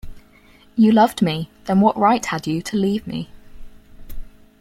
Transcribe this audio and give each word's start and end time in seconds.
You 0.75 0.91
loved 0.91 1.21
me— 1.21 1.51
then 1.65 1.79
what 1.79 1.95
right 1.95 2.25
had 2.25 2.47
you 2.47 2.63
to 2.63 2.75
leave 2.75 3.05
me? 3.05 3.29